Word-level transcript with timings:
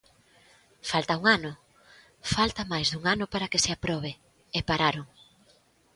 Falta 0.91 1.13
un 1.21 1.25
ano, 1.37 1.51
falta 2.35 2.61
máis 2.71 2.87
dun 2.89 3.03
ano 3.13 3.25
para 3.33 3.49
que 3.51 3.61
se 3.63 3.71
aprobe, 3.75 4.11
e 4.57 4.59
pararon. 4.69 5.07